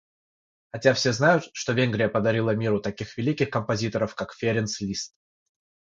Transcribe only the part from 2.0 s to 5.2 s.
подарила миру таких великих композиторов как Ференц Лист